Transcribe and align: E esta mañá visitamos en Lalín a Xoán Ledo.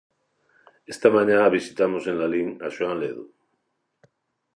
E 0.87 0.89
esta 0.93 1.07
mañá 1.15 1.53
visitamos 1.57 2.03
en 2.09 2.15
Lalín 2.21 2.49
a 2.65 2.67
Xoán 2.75 2.97
Ledo. 3.01 3.25